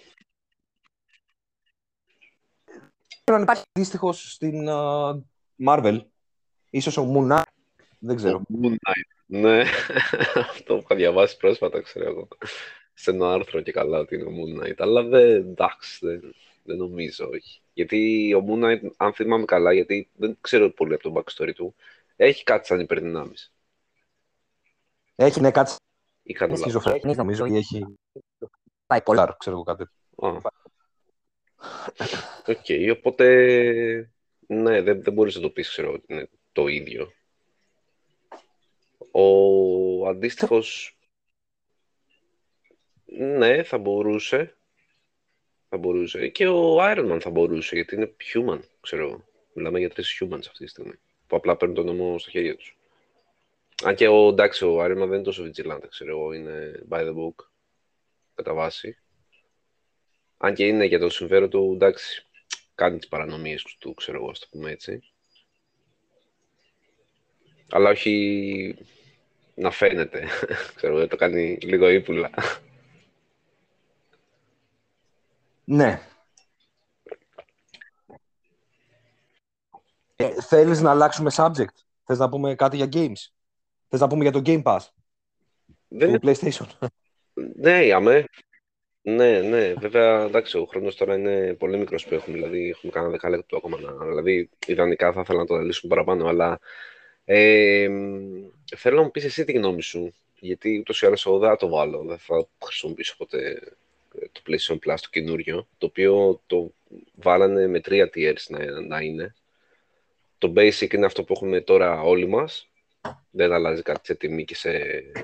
Πρέπει 3.20 3.20
να 3.37 3.43
υπάρχει 3.43 3.63
αντίστοιχο 3.73 4.11
στην 4.11 4.69
α, 4.69 5.19
Marvel. 5.67 5.99
Ίσως 6.69 6.97
ο 6.97 7.13
Moon 7.15 7.31
Knight. 7.31 7.43
Δεν 7.99 8.15
ξέρω. 8.15 8.37
Ο 8.37 8.59
Moon 8.63 8.71
Knight. 8.71 9.21
Ναι, 9.25 9.61
αυτό 10.49 10.75
που 10.75 10.81
είχα 10.83 10.95
διαβάσει 10.95 11.37
πρόσφατα, 11.37 11.81
ξέρω 11.81 12.09
εγώ. 12.09 12.27
σε 12.93 13.11
ένα 13.11 13.33
άρθρο 13.33 13.61
και 13.61 13.71
καλά 13.71 13.99
ότι 13.99 14.15
είναι 14.15 14.23
ο 14.23 14.31
Moon 14.31 14.63
Knight, 14.63 14.75
αλλά 14.77 15.03
δεν, 15.03 15.35
εντάξει, 15.35 16.05
δεν, 16.05 16.35
δεν 16.63 16.77
νομίζω, 16.77 17.29
όχι. 17.33 17.61
Γιατί 17.73 18.33
ο 18.33 18.45
Moon 18.47 18.63
Knight, 18.63 18.89
αν 18.97 19.13
θυμάμαι 19.13 19.45
καλά, 19.45 19.73
γιατί 19.73 20.09
δεν 20.15 20.37
ξέρω 20.41 20.69
πολύ 20.69 20.93
από 20.93 21.03
το 21.03 21.13
backstory 21.15 21.53
του, 21.55 21.75
έχει 22.15 22.43
κάτι 22.43 22.67
σαν 22.67 22.79
υπερδυνάμεις. 22.79 23.53
Έχει, 25.15 25.41
ναι, 25.41 25.51
κάτι 25.51 25.75
Ή 26.23 26.33
κάνω 26.33 26.51
λάθος. 26.51 26.71
σχιζοφρενής, 26.71 27.17
νομίζω, 27.17 27.45
ή 27.45 27.57
έχει... 27.57 27.85
Πάει 28.87 29.01
πολλά, 29.01 29.35
ξέρω 29.39 29.55
εγώ 29.55 29.63
κάτι. 29.63 29.83
Α. 30.15 30.60
ΟΚ, 32.47 32.95
οπότε 32.97 33.25
ναι, 34.47 34.81
δεν, 34.81 35.03
δεν 35.03 35.13
μπορείς 35.13 35.35
να 35.35 35.41
το 35.41 35.49
πεις, 35.49 35.69
ξέρω, 35.69 35.91
ότι 35.91 36.05
είναι 36.07 36.29
το 36.51 36.67
ίδιο. 36.67 37.11
Ο 39.11 40.07
αντίστοιχος, 40.07 40.97
ναι, 43.05 43.63
θα 43.63 43.77
μπορούσε. 43.77 44.55
Θα 45.69 45.77
μπορούσε. 45.77 46.27
Και 46.27 46.47
ο 46.47 46.77
Iron 46.79 47.11
Man 47.11 47.19
θα 47.21 47.29
μπορούσε, 47.29 47.75
γιατί 47.75 47.95
είναι 47.95 48.15
human, 48.33 48.59
ξέρω 48.81 49.03
εγώ. 49.07 49.25
Μιλάμε 49.53 49.79
για 49.79 49.89
τρεις 49.89 50.21
humans 50.21 50.45
αυτή 50.47 50.63
τη 50.63 50.67
στιγμή, 50.67 50.93
που 51.27 51.35
απλά 51.35 51.57
παίρνουν 51.57 51.75
τον 51.75 51.85
νόμο 51.85 52.19
στα 52.19 52.29
χέρια 52.29 52.55
τους. 52.55 52.77
Αν 53.83 53.95
και 53.95 54.07
ο, 54.07 54.27
εντάξει, 54.27 54.65
ο 54.65 54.83
Iron 54.83 54.91
Man 54.91 54.95
δεν 54.95 55.13
είναι 55.13 55.21
τόσο 55.21 55.43
vigilante, 55.43 55.87
ξέρω 55.89 56.11
εγώ, 56.11 56.33
είναι 56.33 56.83
by 56.89 56.99
the 56.99 57.15
book, 57.15 57.45
κατά 58.35 58.53
βάση. 58.53 59.00
Αν 60.43 60.53
και 60.53 60.67
είναι 60.67 60.85
για 60.85 60.99
το 60.99 61.09
συμφέρον 61.09 61.49
του, 61.49 61.71
εντάξει, 61.73 62.25
κάνει 62.75 62.97
τις 62.97 63.07
παρανομίες 63.07 63.63
του, 63.79 63.93
ξέρω 63.93 64.17
εγώ, 64.17 64.29
ας 64.29 64.39
το 64.39 64.47
πούμε 64.51 64.71
έτσι. 64.71 65.03
Αλλά 67.69 67.89
όχι 67.89 68.75
να 69.55 69.71
φαίνεται, 69.71 70.27
ξέρω 70.75 70.97
εγώ, 70.97 71.07
το 71.07 71.15
κάνει 71.15 71.57
λίγο 71.61 71.89
ύπουλα. 71.89 72.29
Ναι. 75.63 76.01
Ε, 80.15 80.41
θέλεις 80.41 80.81
να 80.81 80.89
αλλάξουμε 80.89 81.31
subject; 81.35 81.75
Θες 82.05 82.17
να 82.17 82.29
πούμε 82.29 82.55
κάτι 82.55 82.75
για 82.75 82.89
games; 82.93 83.27
Θες 83.87 83.99
να 83.99 84.07
πούμε 84.07 84.23
για 84.23 84.31
το 84.31 84.41
Game 84.45 84.63
Pass; 84.63 84.79
Δεν 85.87 86.19
του 86.19 86.27
PlayStation; 86.27 86.89
Ναι, 87.55 87.93
αμέ. 87.93 88.25
Ναι, 89.03 89.39
ναι, 89.39 89.73
βέβαια, 89.73 90.23
εντάξει, 90.23 90.57
ο 90.57 90.65
χρόνος 90.65 90.95
τώρα 90.95 91.15
είναι 91.15 91.53
πολύ 91.53 91.77
μικρός 91.77 92.05
που 92.05 92.13
έχουμε, 92.13 92.37
δηλαδή 92.37 92.69
έχουμε 92.69 92.91
κανένα 92.91 93.11
δεκάλεπτο 93.11 93.57
ακόμα 93.57 93.79
να... 93.79 94.05
Δηλαδή, 94.05 94.49
ιδανικά 94.67 95.11
θα 95.13 95.21
ήθελα 95.21 95.39
να 95.39 95.45
το 95.45 95.53
αναλύσουμε 95.53 95.95
παραπάνω, 95.95 96.27
αλλά 96.27 96.59
ε, 97.25 97.87
μ, 97.89 98.49
θέλω 98.75 98.95
να 98.95 99.01
μου 99.01 99.11
πεις 99.11 99.23
εσύ 99.23 99.43
τη 99.43 99.51
γνώμη 99.51 99.81
σου, 99.81 100.13
γιατί 100.39 100.79
ούτως 100.79 101.01
ή 101.01 101.05
άλλως 101.05 101.25
εγώ 101.25 101.39
δεν 101.39 101.49
θα 101.49 101.55
το 101.55 101.69
βάλω, 101.69 102.03
δεν 102.03 102.17
θα 102.17 102.47
χρησιμοποιήσω 102.65 103.15
ποτέ 103.17 103.59
ε, 104.19 104.25
το 104.31 104.41
PlayStation 104.47 104.73
Plus 104.73 104.95
το 105.01 105.09
καινούριο, 105.11 105.67
το 105.77 105.85
οποίο 105.85 106.41
το 106.47 106.73
βάλανε 107.15 107.67
με 107.67 107.79
τρία 107.79 108.09
tiers 108.13 108.45
να, 108.47 108.81
να 108.81 109.01
είναι. 109.01 109.35
Το 110.37 110.53
basic 110.55 110.93
είναι 110.93 111.05
αυτό 111.05 111.23
που 111.23 111.33
έχουμε 111.33 111.61
τώρα 111.61 112.01
όλοι 112.01 112.27
μας, 112.27 112.69
δεν 113.31 113.51
αλλάζει 113.51 113.81
κάτι 113.81 114.05
σε 114.05 114.15
τιμή 114.15 114.45
και 114.45 114.55
σε 114.55 114.71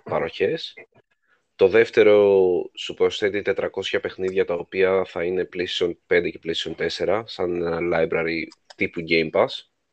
παροχές. 0.03 0.73
Το 1.57 1.67
δεύτερο 1.67 2.39
σου 2.73 2.93
προσθέτει 2.93 3.41
400 3.45 3.67
παιχνίδια 4.01 4.45
τα 4.45 4.53
οποία 4.53 5.05
θα 5.05 5.23
είναι 5.23 5.49
PlayStation 5.53 5.91
5 6.07 6.29
και 6.31 6.39
PlayStation 6.43 6.89
4 7.05 7.23
σαν 7.25 7.61
ένα 7.61 7.79
library 7.81 8.43
τύπου 8.75 9.01
Game 9.09 9.31
Pass 9.31 9.47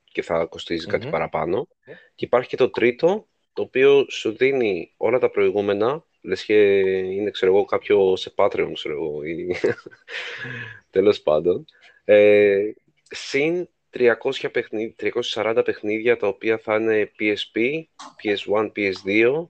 και 0.04 0.23
θα 0.23 0.44
κοστιζει 0.44 0.87
κάτι 0.87 1.04
Μμμ. 1.04 1.11
παραπάνω. 1.11 1.68
Και 2.14 2.25
υπάρχει 2.25 2.49
και 2.49 2.56
το 2.56 2.71
τρίτο 2.71 3.26
το 3.52 3.62
οποίο 3.62 4.06
σου 4.11 4.37
δίνει 4.37 4.94
όλα 4.97 5.18
τα 5.18 5.30
προηγούμενα 5.30 6.04
λες 6.21 6.44
και 6.44 6.78
είναι 6.88 7.30
ξέρω 7.30 7.52
εγώ 7.54 7.64
κάποιο 7.64 8.16
σε 8.16 8.33
Patreon 8.37 8.71
ξέρω 8.75 8.94
εγώ 8.94 9.23
ή 9.25 9.56
τέλος 10.90 11.21
πάντων 11.21 11.64
ε, 12.04 12.71
συν 13.11 13.68
300 13.92 14.14
παιχνίδια, 14.52 14.94
340 15.35 15.62
παιχνίδια 15.64 16.16
τα 16.16 16.26
οποία 16.26 16.59
θα 16.59 16.75
είναι 16.75 17.11
PSP, 17.18 17.83
PS1, 18.23 18.71
PS2 18.76 19.47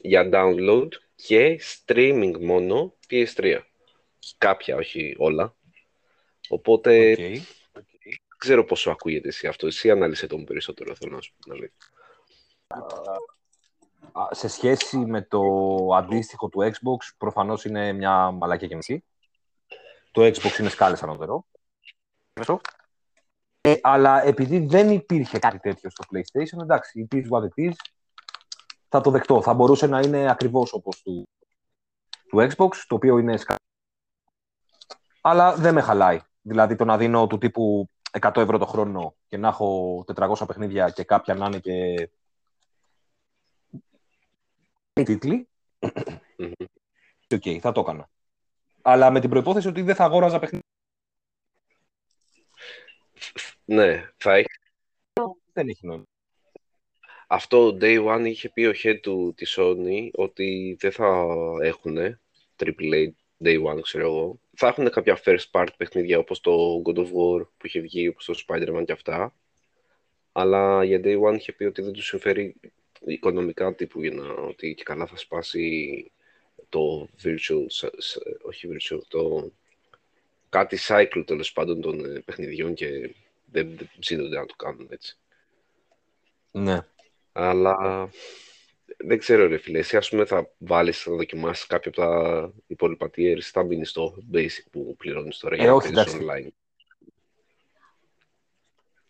για 0.00 0.28
download 0.32 0.88
και 1.16 1.60
streaming 1.60 2.32
μόνο 2.40 2.94
PS3. 3.10 3.58
Κάποια, 4.38 4.76
όχι 4.76 5.14
όλα. 5.18 5.54
Οπότε 6.48 7.10
ΟΚ. 7.10 7.16
δεν 7.16 7.46
ξέρω 8.38 8.64
πόσο 8.64 8.90
ακούγεται 8.90 9.28
εσύ 9.28 9.46
αυτό. 9.46 9.66
Εσύ 9.66 9.90
ανάλυσέ 9.90 10.26
το 10.26 10.38
μου 10.38 10.44
περισσότερο, 10.44 10.94
θέλω 10.94 11.14
να 11.14 11.20
σου 11.20 11.32
πω 11.32 11.42
την 11.42 11.52
αλήθεια. 11.52 11.76
Α, 14.12 14.34
Σε 14.34 14.48
σχέση 14.48 14.96
με 14.96 15.22
το 15.22 15.42
αντίστοιχο 15.94 16.48
του 16.48 16.60
Xbox, 16.72 17.14
προφανώς 17.18 17.64
είναι 17.64 17.92
μια 17.92 18.30
μαλακία 18.30 18.68
και 18.68 18.76
μισή. 18.76 19.04
Το 20.10 20.22
Xbox 20.22 20.58
είναι 20.58 20.68
σκάλες 20.68 21.02
ανώτερο. 21.02 21.46
Ε, 23.60 23.74
αλλά 23.82 24.24
επειδή 24.24 24.58
δεν 24.58 24.90
υπήρχε 24.90 25.38
κάτι 25.38 25.58
τέτοιο 25.58 25.90
στο 25.90 26.04
PlayStation, 26.12 26.62
εντάξει, 26.62 27.08
it 27.10 27.16
is 27.16 27.24
what 27.30 27.42
it 27.42 27.68
is, 27.68 27.72
θα 28.96 29.02
το 29.02 29.10
δεχτώ. 29.10 29.42
Θα 29.42 29.54
μπορούσε 29.54 29.86
να 29.86 30.00
είναι 30.00 30.30
ακριβώς 30.30 30.72
όπως 30.72 31.02
του, 31.02 31.28
του 32.28 32.38
Xbox, 32.38 32.70
το 32.88 32.94
οποίο 32.94 33.18
είναι 33.18 33.36
σκάλες. 33.36 33.60
Αλλά 35.20 35.54
δεν 35.54 35.74
με 35.74 35.80
χαλάει. 35.80 36.20
Δηλαδή 36.42 36.76
το 36.76 36.84
να 36.84 36.96
δίνω 36.96 37.26
του 37.26 37.38
τύπου 37.38 37.90
100 38.20 38.36
ευρώ 38.36 38.58
το 38.58 38.66
χρόνο 38.66 39.14
και 39.26 39.36
να 39.36 39.48
έχω 39.48 40.04
400 40.14 40.46
παιχνίδια 40.46 40.90
και 40.90 41.04
κάποια 41.04 41.34
να 41.34 41.46
είναι 41.46 41.58
και 41.58 42.10
τίτλοι, 44.92 45.48
Μμμ. 46.36 46.52
ΟΚ, 47.34 47.42
θα 47.60 47.72
το 47.72 47.80
έκανα. 47.80 48.08
Αλλά 48.82 49.10
με 49.10 49.20
την 49.20 49.30
προϋπόθεση 49.30 49.68
ότι 49.68 49.82
δεν 49.82 49.94
θα 49.94 50.04
αγόραζα 50.04 50.38
παιχνίδια. 50.38 50.68
Ναι, 53.64 54.10
θα 54.16 54.34
έχει. 54.34 54.48
Δεν 55.52 55.68
έχει 55.68 55.86
νόημα. 55.86 56.04
Αυτό 57.26 57.76
Day 57.80 58.06
One 58.16 58.24
είχε 58.26 58.48
πει 58.48 58.64
ο 58.64 58.72
head 58.82 58.98
του 59.02 59.32
της 59.36 59.56
Sony 59.58 60.08
ότι 60.12 60.76
δεν 60.80 60.92
θα 60.92 61.26
έχουν 61.62 61.96
AAA 62.56 63.08
Day 63.44 63.64
One, 63.64 63.80
ξέρω 63.82 64.04
εγώ. 64.04 64.40
Θα 64.56 64.66
έχουν 64.68 64.90
κάποια 64.90 65.20
first 65.24 65.50
party 65.50 65.66
παιχνίδια 65.76 66.18
όπως 66.18 66.40
το 66.40 66.82
God 66.84 66.96
of 66.96 67.04
War 67.06 67.46
που 67.56 67.66
είχε 67.66 67.80
βγει, 67.80 68.08
όπως 68.08 68.24
το 68.24 68.44
Spider-Man 68.48 68.82
και 68.86 68.92
αυτά. 68.92 69.34
Αλλά 70.32 70.84
για 70.84 71.00
Day 71.04 71.20
One 71.22 71.34
είχε 71.36 71.52
πει 71.52 71.64
ότι 71.64 71.82
δεν 71.82 71.92
τους 71.92 72.06
συμφέρει 72.06 72.54
οικονομικά 73.06 73.74
τύπου 73.74 74.00
για 74.02 74.10
να 74.12 74.32
ότι 74.32 74.74
και 74.74 74.82
καλά 74.82 75.06
θα 75.06 75.16
σπάσει 75.16 76.10
το 76.68 77.08
virtual, 77.22 77.66
s- 77.70 77.90
s- 77.98 78.18
όχι 78.42 78.68
virtual, 78.72 79.00
το 79.08 79.52
κάτι 80.48 80.78
cycle 80.88 81.22
τέλος 81.26 81.52
πάντων 81.52 81.80
των 81.80 82.04
ε, 82.16 82.20
παιχνιδιών 82.24 82.74
και 82.74 83.14
δεν, 83.50 83.76
δεν 83.76 83.90
ψήνονται 83.98 84.38
να 84.38 84.46
το 84.46 84.54
κάνουν 84.54 84.88
έτσι. 84.90 85.18
Ναι. 86.50 86.80
Αλλά 87.38 88.08
δεν 88.96 89.18
ξέρω 89.18 89.46
ρε 89.46 89.58
φίλε, 89.58 89.78
εσύ 89.78 89.96
ας 89.96 90.08
πούμε 90.08 90.24
θα 90.24 90.50
βάλεις 90.58 91.06
να 91.06 91.16
δοκιμάσεις 91.16 91.66
κάποιο 91.66 91.90
από 91.90 92.00
τα 92.00 92.52
υπόλοιπα 92.66 93.10
tiers, 93.16 93.40
θα 93.40 93.64
μείνεις 93.64 93.90
στο 93.90 94.14
basic 94.32 94.64
που 94.70 94.94
πληρώνεις 94.98 95.38
τώρα 95.38 95.54
Ε, 95.54 95.58
για 95.58 95.66
να 95.66 95.72
όχι, 95.72 95.92
παίζεις 95.92 96.14
εντάξει. 96.14 96.46
online. 96.46 96.50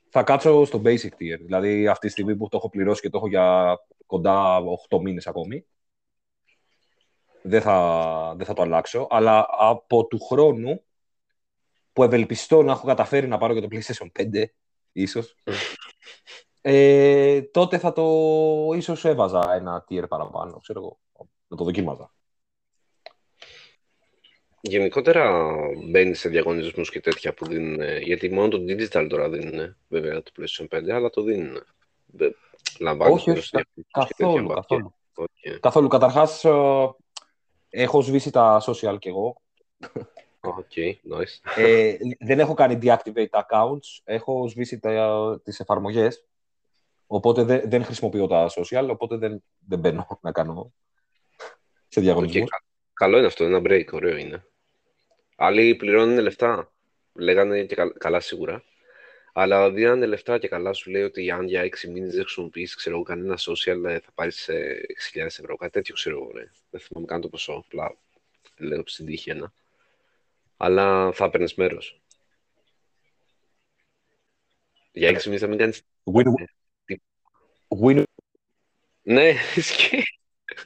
Θα 0.08 0.22
κάτσω 0.22 0.64
στο 0.64 0.82
basic 0.84 1.08
tier. 1.18 1.38
Δηλαδή 1.40 1.88
αυτή 1.88 2.06
τη 2.06 2.12
στιγμή 2.12 2.36
που 2.36 2.48
το 2.48 2.56
έχω 2.56 2.68
πληρώσει 2.68 3.00
και 3.00 3.10
το 3.10 3.16
έχω 3.16 3.28
για 3.28 3.78
κοντά 4.06 4.60
8 4.88 5.00
μήνες 5.00 5.26
ακόμη. 5.26 5.66
Δεν 7.42 7.60
θα, 7.60 8.34
δεν 8.36 8.46
θα 8.46 8.54
το 8.54 8.62
αλλάξω. 8.62 9.06
Αλλά 9.10 9.46
από 9.50 10.06
του 10.06 10.18
χρόνου 10.24 10.82
που 11.92 12.02
ευελπιστώ 12.02 12.62
να 12.62 12.72
έχω 12.72 12.86
καταφέρει 12.86 13.26
να 13.28 13.38
πάρω 13.38 13.54
και 13.54 13.60
το 13.60 13.68
PlayStation 13.70 14.06
5, 14.20 14.44
ίσως, 14.92 15.36
ε, 16.68 17.42
τότε 17.42 17.78
θα 17.78 17.92
το 17.92 18.04
ίσως 18.76 19.04
έβαζα 19.04 19.54
ένα 19.54 19.84
tier 19.90 20.04
παραπάνω, 20.08 20.58
ξέρω 20.62 20.78
εγώ, 20.80 20.98
να 21.48 21.56
το 21.56 21.64
δοκίμαζα. 21.64 22.10
Γενικότερα 24.60 25.48
μπαίνει 25.90 26.14
σε 26.14 26.28
διαγωνισμούς 26.28 26.90
και 26.90 27.00
τέτοια 27.00 27.34
που 27.34 27.46
δίνουν, 27.46 27.80
ε, 27.80 27.98
γιατί 27.98 28.30
μόνο 28.30 28.48
το 28.48 28.56
digital 28.68 29.06
τώρα 29.08 29.28
δίνουν, 29.28 29.76
βέβαια 29.88 30.22
το 30.22 30.30
PlayStation 30.38 30.66
5, 30.70 30.90
αλλά 30.90 31.10
το 31.10 31.22
δίνουν. 31.22 31.62
Δεν- 32.06 32.36
Λαμβάνεις 32.80 33.14
Όχι, 33.14 33.28
μέρος 33.28 33.52
όχι, 33.52 33.64
σε 33.64 33.66
διαγωνισμούς 33.74 34.06
και 34.06 34.14
τέτοια 34.14 34.26
Καθόλου, 34.26 34.46
μπα- 34.46 34.54
καθόλου. 34.54 34.94
ΟΚ. 35.14 35.60
Καθόλου. 35.60 35.88
Καταρχάς, 35.88 36.44
ε, 36.44 36.50
έχω 37.68 38.00
σβήσει 38.00 38.30
τα 38.30 38.62
social 38.66 38.96
κι 38.98 39.08
εγώ. 39.08 39.36
ΟΚ, 40.40 40.72
nice. 41.10 41.62
Ε, 41.62 41.96
δεν 42.18 42.38
έχω 42.40 42.54
κάνει 42.54 42.78
deactivate 42.82 43.40
accounts, 43.40 44.00
έχω 44.04 44.48
σβήσει 44.48 44.78
τα, 44.78 45.40
τις 45.44 45.60
εφαρμογές, 45.60 46.26
οπότε 47.06 47.42
δεν, 47.42 47.70
δεν 47.70 47.84
χρησιμοποιώ 47.84 48.26
τα 48.26 48.50
social, 48.50 48.88
οπότε 48.90 49.16
δεν, 49.16 49.42
δεν 49.68 49.78
μπαίνω 49.78 50.06
να 50.22 50.32
κάνω 50.32 50.72
σε 51.88 51.98
ΟΚ, 51.98 52.04
διαγωνισμούς. 52.04 52.50
κα- 52.50 52.64
Καλό 52.92 53.16
είναι 53.18 53.26
αυτό, 53.26 53.44
ένα 53.44 53.58
break, 53.58 53.86
ωραίο 53.92 54.16
είναι. 54.16 54.46
Άλλοι 55.36 55.74
πληρώνουν 55.74 56.18
λεφτά. 56.18 56.72
Λέγανε 57.14 57.64
και 57.64 57.74
κα- 57.74 57.92
καλά 57.98 58.20
σίγουρα. 58.20 58.64
Αλλά 59.32 59.70
δίνανε 59.70 60.06
λεφτά 60.06 60.38
και 60.38 60.48
καλά 60.48 60.72
σου 60.72 60.90
λέει 60.90 61.02
ότι 61.02 61.30
αν 61.30 61.46
για 61.46 61.62
6 61.62 61.88
μήνες 61.90 62.14
δεν 62.14 62.22
χρησιμοποιήσει 62.22 62.76
ξέρω 62.76 62.94
εγώ, 62.94 63.04
κανένα 63.04 63.38
social 63.38 63.84
ε, 63.84 63.98
θα 63.98 64.10
πάρεις 64.14 64.48
6.000 64.50 65.24
ευρώ. 65.26 65.56
Κάτι 65.56 65.72
τέτοιο 65.72 65.94
ξέρω 65.94 66.16
εγώ. 66.16 66.30
Ρε. 66.32 66.50
Δεν 66.70 66.80
θυμάμαι 66.80 67.06
καν 67.06 67.20
το 67.20 67.28
ποσό. 67.28 67.52
Απλά 67.66 67.96
λέω 68.56 68.82
στην 68.86 69.06
τύχη 69.06 69.30
ένα. 69.30 69.52
Αλλά 70.56 71.12
θα 71.12 71.24
έπαιρνες 71.24 71.54
μέρος. 71.54 72.00
Για 74.92 75.08
έξι 75.08 75.26
μήνες 75.28 75.42
θα 75.42 75.48
μην 75.48 75.58
κάνεις. 75.58 75.82
Win, 77.80 77.96
win, 77.96 78.02
Ναι, 79.02 79.32
ισχύει. 79.54 80.02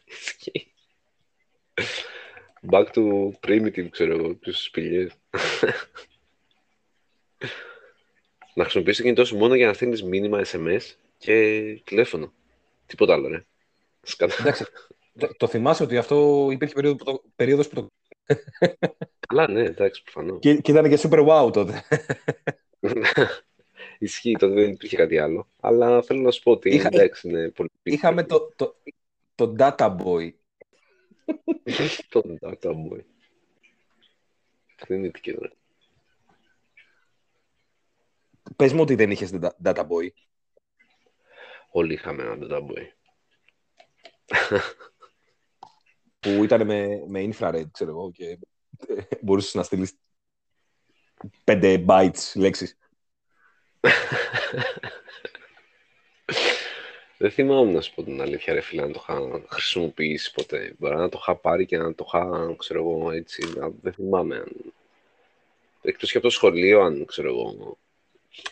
Ισχύει. 0.04 0.72
Back 2.70 2.86
to 2.92 3.30
primitive, 3.46 3.88
ξέρω 3.90 4.16
εγώ, 4.16 4.34
πίσω 4.34 4.62
σπηλιές. 4.62 5.12
να 8.54 8.62
χρησιμοποιήσεις 8.62 8.96
το 8.96 9.02
κινητό 9.02 9.24
σου 9.24 9.36
μόνο 9.36 9.54
για 9.54 9.66
να 9.66 9.72
στείλεις 9.72 10.02
μήνυμα 10.02 10.42
SMS 10.44 10.80
και 11.18 11.80
τηλέφωνο. 11.84 12.32
Τίποτα 12.86 13.12
άλλο, 13.12 13.28
ρε. 13.28 13.44
Σκατά. 14.02 14.36
εντάξει, 14.40 14.64
το, 15.18 15.36
το 15.36 15.46
θυμάσαι 15.46 15.82
ότι 15.82 15.96
αυτό 15.96 16.48
υπήρχε 16.50 16.74
περίοδο 16.74 16.96
που 16.96 17.04
το, 17.04 17.22
περίοδος 17.36 17.68
που 17.68 17.74
το... 17.74 17.86
Καλά, 19.28 19.48
ναι, 19.48 19.62
εντάξει, 19.62 20.02
προφανώς. 20.02 20.38
Και, 20.40 20.54
και 20.56 20.70
ήταν 20.70 20.88
και 20.88 20.98
super 21.02 21.26
wow 21.26 21.52
τότε. 21.52 21.84
Ισχύει, 24.02 24.32
τότε 24.36 24.54
δεν 24.54 24.70
υπήρχε 24.70 24.96
κάτι 24.96 25.18
άλλο. 25.18 25.48
Αλλά 25.60 26.02
θέλω 26.02 26.20
να 26.20 26.30
σου 26.30 26.42
πω 26.42 26.50
ότι 26.50 26.68
Είχα- 26.70 26.88
εντάξει, 26.92 27.28
είναι 27.28 27.50
πολύ 27.50 27.70
Είχαμε 27.82 28.24
το, 28.24 28.52
το, 28.56 28.76
το 29.34 29.54
Data 29.58 29.96
Boy. 29.96 30.32
το 32.08 32.36
Data 32.40 32.70
Boy. 32.70 33.00
Δεν 34.86 34.98
είναι 34.98 35.10
τι 35.10 35.30
ρε. 35.30 35.48
Πες 38.56 38.72
μου 38.72 38.80
ότι 38.80 38.94
δεν 38.94 39.10
είχες 39.10 39.30
da- 39.34 39.50
Data 39.64 39.82
Boy. 39.86 40.08
Όλοι 41.70 41.92
είχαμε 41.92 42.22
ένα 42.22 42.36
Data 42.40 42.66
Boy. 42.66 42.86
Που 46.20 46.44
ήταν 46.44 46.66
με, 46.66 47.04
με 47.08 47.28
infrared, 47.32 47.64
ξέρω 47.72 47.90
εγώ, 47.90 48.10
και 48.10 48.38
ε, 48.88 49.02
μπορούσες 49.20 49.54
να 49.54 49.62
στείλεις 49.62 49.98
5 51.44 51.84
bytes 51.88 52.32
λέξεις. 52.34 52.78
Δεν 57.18 57.30
θυμάμαι 57.30 57.72
να 57.72 57.80
σου 57.80 57.94
πω 57.94 58.02
την 58.02 58.20
αλήθεια, 58.22 58.54
ρε 58.54 58.60
φίλε, 58.60 58.82
να 58.86 58.90
το 58.92 59.00
είχα 59.02 59.42
χρησιμοποιήσει 59.48 60.32
ποτέ. 60.32 60.74
Μπορεί 60.78 60.96
να 60.96 61.08
το 61.08 61.18
είχα 61.20 61.34
πάρει 61.36 61.66
και 61.66 61.78
να 61.78 61.94
το 61.94 62.04
είχα, 62.06 62.54
ξέρω 62.58 62.80
εγώ, 62.80 63.10
έτσι. 63.10 63.52
να- 63.56 63.72
Δεν 63.82 63.92
θυμάμαι 63.92 64.36
αν. 64.36 64.72
Εκτός 65.82 66.10
και 66.10 66.16
από 66.16 66.26
το 66.26 66.32
σχολείο, 66.32 66.80
αν 66.80 67.04
ξέρω 67.04 67.28
εγώ. 67.28 67.78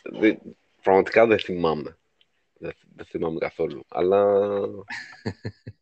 Δεν- 0.02 0.38
Πραγματικά 0.82 1.26
δεν 1.26 1.38
θυμάμαι. 1.38 1.96
Δεν, 2.58 2.72
δεν 2.96 3.06
θυμάμαι 3.06 3.38
καθόλου. 3.38 3.84
Αλλά. 3.88 4.38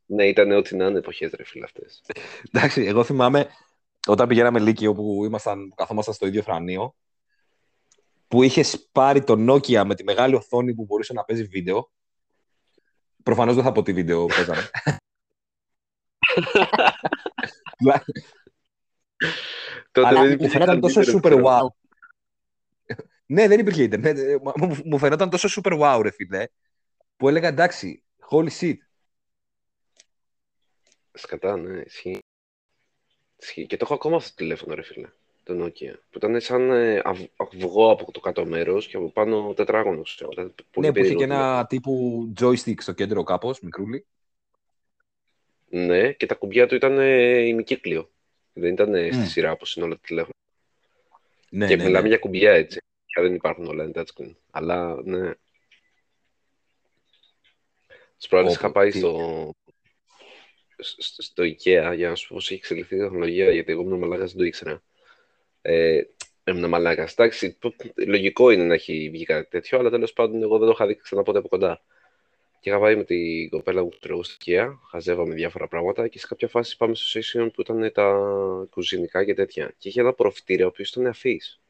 ναι, 0.07 0.27
ήταν 0.27 0.51
ό,τι 0.53 0.77
να 0.77 0.87
είναι 0.87 0.99
εποχές, 0.99 1.31
ρε 1.37 1.45
φίλε, 1.45 1.65
αυτές. 1.65 2.03
Εντάξει, 2.53 2.83
εγώ 2.85 3.05
θυμάμαι 3.05 3.47
όταν 4.07 4.29
πηγαίναμε 4.29 4.59
Λύκειο 4.61 4.95
που 4.95 5.25
ήμασταν, 5.25 5.69
που 5.69 5.75
καθόμασταν 5.75 6.15
στο 6.15 6.27
ίδιο 6.27 6.43
θρανείο 6.43 6.95
που 8.29 8.43
είχε 8.43 8.65
πάρει 8.93 9.25
το 9.25 9.33
Nokia 9.55 9.85
με 9.87 9.95
τη 9.95 10.05
μεγάλη 10.05 10.35
οθόνη 10.35 10.75
που 10.75 10.85
μπορούσε 10.85 11.13
να 11.13 11.25
παίζει 11.25 11.45
βίντεο. 11.45 11.91
Προφανώς 13.23 13.55
δεν 13.55 13.65
θα 13.65 13.73
πω 13.73 13.83
τι 13.83 13.93
βίντεο 13.93 14.27
παίζαμε. 14.27 14.71
Τότε 19.93 20.09
Αλλά 20.09 20.21
δεν 20.21 20.29
μου 20.29 20.33
υπήρχε 20.35 20.53
φαινόταν 20.53 20.81
καν 20.81 20.81
τόσο 20.81 21.01
ίντερνετ, 21.01 21.25
super 21.25 21.31
ξέρω. 21.31 21.45
wow. 21.47 21.67
ναι, 23.27 23.49
δεν 23.49 23.59
υπήρχε 23.61 23.83
ίντερνετ. 23.83 24.19
Ε, 24.19 24.39
μα- 24.43 24.53
Μου, 24.57 24.81
μου 24.85 24.99
φαινόταν 24.99 25.31
τόσο 25.31 25.61
super 25.63 25.79
wow, 25.81 26.01
ρε 26.03 26.11
φίλε, 26.11 26.47
που 27.17 27.29
έλεγα 27.29 27.49
εντάξει, 27.49 28.05
holy 28.31 28.49
shit. 28.61 28.75
Σκατά, 31.13 31.57
ναι, 31.57 31.81
ισχύει. 31.81 32.19
Ισχύει. 33.37 33.67
Και 33.67 33.77
το 33.77 33.85
έχω 33.85 33.95
ακόμα 33.95 34.17
αυτό 34.17 34.29
το 34.29 34.35
τηλέφωνο, 34.35 34.75
ρε 34.75 34.83
φίλε. 34.83 35.09
Το 35.47 35.65
Nokia. 35.65 35.95
Που 36.11 36.17
ήταν 36.17 36.41
σαν 36.41 36.71
ε, 36.71 37.01
αυ- 37.05 37.31
αυγό 37.37 37.91
από 37.91 38.13
το 38.13 38.21
κάτω 38.21 38.45
μέρος 38.47 38.87
και 38.87 38.97
από 38.97 39.11
πάνω 39.11 39.53
τετράγωνος. 39.55 40.15
ξέρω. 40.15 40.31
Ήταν 40.33 40.55
πολύ 40.71 40.87
ναι, 40.87 40.93
που 40.93 40.99
είχε 40.99 41.09
περίεργο 41.09 41.19
και 41.19 41.25
τηλέφωνο. 41.25 41.51
ένα 41.53 41.67
τύπου 41.67 42.33
joystick 42.41 42.81
στο 42.81 42.93
κέντρο 42.93 43.23
κάπως, 43.23 43.61
μικρούλι. 43.61 44.07
Ναι, 45.69 46.13
και 46.13 46.27
τα 46.27 46.35
κουμπιά 46.35 46.67
του 46.67 46.75
ήταν 46.75 46.99
ε, 46.99 47.39
ημικύκλιο. 47.47 48.11
Δεν 48.53 48.73
ήταν 48.73 48.95
ε, 48.95 49.11
στη 49.11 49.21
Μμ. 49.21 49.25
σειρά 49.27 49.53
όπως 49.53 49.77
είναι 49.77 49.85
όλα 49.85 49.95
τα 49.95 50.01
τηλέφωνα. 50.07 50.35
Ναι, 51.51 51.67
και 51.67 51.77
ναι, 51.77 51.83
μιλάμε 51.85 52.03
ναι. 52.03 52.09
για 52.09 52.19
κουμπιά 52.19 52.53
έτσι. 52.53 52.81
Πια 53.07 53.23
δεν 53.23 53.35
υπάρχουν 53.35 53.67
όλα, 53.67 53.85
είναι 53.85 53.93
touchscreen. 53.95 54.35
Αλλά 54.51 55.01
ναι. 55.05 55.31
Τις 58.17 58.29
προάλλε 58.29 58.49
Όπου, 58.49 58.57
είχα 58.59 58.73
πάει 58.73 58.91
τι- 58.91 58.99
στο, 58.99 59.53
στο, 60.77 61.23
στο 61.23 61.43
IKEA 61.43 61.93
για 61.97 62.09
να 62.09 62.15
σου 62.15 62.29
πω 62.29 62.35
πώς 62.35 62.45
έχει 62.51 62.59
εξελιχθεί 62.59 62.95
η 62.95 62.99
τεχνολογία, 62.99 63.51
γιατί 63.51 63.73
εγώ 63.73 63.83
ήμουν 63.83 63.99
μαλάκας, 63.99 64.29
δεν 64.31 64.39
το 64.39 64.45
ήξερα. 64.45 64.83
Ε, 65.69 66.01
ήμουν 66.45 66.69
μαλάκα. 66.69 67.09
Εντάξει, 67.13 67.57
το- 67.59 67.75
λογικό 68.07 68.51
είναι 68.51 68.65
να 68.65 68.75
έχει 68.75 69.09
βγει 69.13 69.25
κάτι 69.25 69.49
τέτοιο, 69.51 69.79
αλλά 69.79 69.91
τέλος 69.91 70.13
πάντων 70.13 70.43
εγώ 70.43 70.59
δεν 70.59 70.67
το 70.67 70.73
είχα 70.75 70.87
δει 70.87 70.95
ξανά 70.95 71.23
ποτέ 71.23 71.39
από 71.39 71.49
κοντά. 71.49 71.81
Και 72.61 72.71
είχα 72.71 72.79
πάει 72.79 72.97
με 72.97 73.05
την 73.05 73.49
κοπέλα 73.49 73.83
μου 73.83 73.89
ξέρω 74.01 74.15
εγώ, 74.15 74.23
στο 74.23 74.37
IKEA, 74.45 74.69
χαζεύαμε 74.91 75.35
διάφορα 75.35 75.69
πράγματα 75.69 76.09
και 76.09 76.19
σε 76.19 76.27
κάποια 76.27 76.49
φάση 76.49 76.77
πάμε 76.77 76.95
στο 76.95 77.21
section 77.21 77.49
που 77.55 77.61
ήταν 77.61 77.91
τα 77.93 78.19
κουζινικά 78.71 79.25
και 79.25 79.35
τέτοια. 79.35 79.75
Και 79.79 79.89
είχε 79.89 80.01
ένα 80.01 80.13
προφητήριο 80.13 80.65
ο 80.65 80.69
οποίος 80.69 80.91
ήταν 80.91 81.07
αφής. 81.07 81.61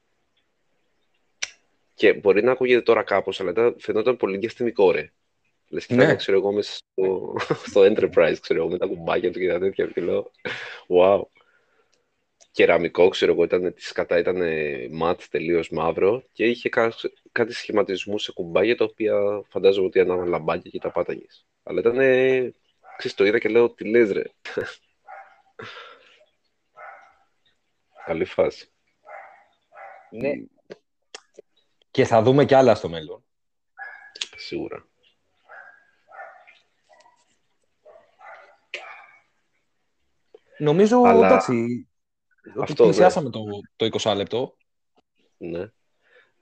Και 1.94 2.12
μπορεί 2.12 2.42
να 2.42 2.52
ακούγεται 2.52 2.80
τώρα 2.80 3.02
κάπως, 3.02 3.40
αλλά 3.40 3.50
ήταν, 3.50 3.74
φαινόταν 3.78 4.16
πολύ 4.16 4.36
διαστημικό, 4.38 4.90
ρε. 4.90 5.10
Λες 5.68 5.86
και 5.86 5.94
Ναι. 5.94 6.04
ήταν, 6.04 6.16
ξέρω 6.16 6.36
εγώ, 6.38 6.52
μέσα 6.52 6.72
στο, 6.76 7.34
στο 7.68 7.80
Enterprise, 7.80 8.36
ξέρω 8.40 8.60
εγώ, 8.60 8.68
με 8.70 8.78
τα 8.78 8.86
κουμπάκια 8.86 9.32
του 9.32 9.38
και 9.38 9.48
τα 9.48 9.58
τέτοια. 9.58 9.86
Και 9.86 10.00
λέω, 10.00 10.30
wow. 10.88 11.20
Κεραμικό, 12.56 13.08
ξέρω 13.08 13.32
εγώ, 13.32 13.44
ήταν 13.44 13.74
της 13.74 13.92
κατά, 13.92 14.18
ήταν 14.18 14.42
ματ 14.90 15.22
τελείως 15.30 15.70
μαύρο 15.70 16.24
και 16.32 16.44
είχε 16.44 16.68
κα, 16.68 16.92
κάτι 17.32 17.52
σχηματισμούς 17.52 18.22
σε 18.22 18.32
κουμπάκια 18.32 18.76
τα 18.76 18.84
οποία 18.84 19.14
φαντάζομαι 19.48 19.86
ότι 19.86 19.98
ήταν 19.98 20.26
λαμπάκια 20.26 20.70
και 20.70 20.78
τα 20.78 20.90
πάταγες. 20.90 21.46
Αλλά 21.62 21.80
ήταν. 21.80 21.94
Ξέρεις, 22.96 23.16
το 23.16 23.24
είδα 23.24 23.38
και 23.38 23.48
λέω, 23.48 23.70
τι 23.70 23.84
λες 23.84 24.10
ρε. 24.10 24.22
Καλή 28.06 28.24
φάση. 28.24 28.68
Ναι. 30.10 30.32
Και 31.90 32.04
θα 32.04 32.22
δούμε 32.22 32.44
κι 32.44 32.54
άλλα 32.54 32.74
στο 32.74 32.88
μέλλον. 32.88 33.24
Σίγουρα. 34.36 34.86
Νομίζω, 40.58 41.02
Αλλά 41.02 41.26
εντάξει, 41.26 41.88
ότι 42.54 42.72
αυτό, 42.72 42.84
ναι. 42.84 42.88
πλησιάσαμε 42.88 43.30
το, 43.30 43.44
το 43.76 43.88
20 44.02 44.14
λεπτό. 44.16 44.56
Ναι. 45.36 45.70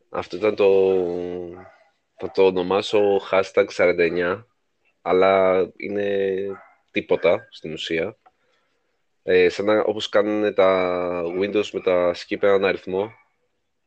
Αυτό 0.08 0.36
ήταν 0.36 0.54
το... 0.54 0.94
Θα 2.16 2.30
το 2.30 2.46
ονομάσω 2.46 3.20
hashtag 3.30 3.66
49, 3.76 4.44
αλλά 5.02 5.62
είναι 5.76 6.46
τίποτα 6.90 7.48
στην 7.50 7.72
ουσία. 7.72 8.16
Ε, 9.22 9.48
σαν 9.48 9.64
να, 9.64 9.80
όπως 9.80 10.08
κάνουν 10.08 10.54
τα 10.54 11.22
Windows 11.40 11.70
με 11.72 11.80
τα 11.80 12.14
skip 12.14 12.42
έναν 12.42 12.64
αριθμό, 12.64 13.12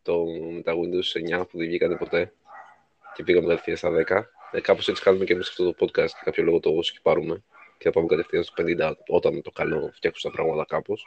το, 0.02 0.24
με 0.52 0.62
τα 0.62 0.74
Windows 0.74 1.40
9 1.40 1.48
που 1.50 1.58
δεν 1.58 1.68
βγήκανε 1.68 1.96
ποτέ 1.96 2.34
και 3.14 3.24
πήγαμε 3.24 3.48
κατευθείαν 3.48 3.78
στα 3.78 3.90
10. 4.08 4.24
Ε, 4.52 4.62
κάπως 4.62 4.88
έτσι 4.88 5.04
κάνουμε 5.04 5.26
και 5.26 5.34
εμείς 5.34 5.50
αυτό 5.50 5.74
το 5.74 5.76
podcast 5.80 6.10
και 6.10 6.22
κάποιο 6.24 6.44
λόγο 6.44 6.60
το 6.60 6.72
skipάρουμε 6.84 7.44
και 7.78 7.84
θα 7.84 7.92
πάμε 7.92 8.08
κατευθείαν 8.08 8.44
στο 8.44 8.64
50 8.64 8.94
όταν 9.08 9.34
με 9.34 9.42
το 9.42 9.52
καλό 9.52 9.92
φτιάξουμε 9.94 10.34
τα 10.34 10.42
πράγματα 10.42 10.66
κάπως 10.66 11.06